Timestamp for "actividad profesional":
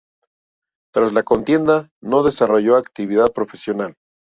2.75-3.93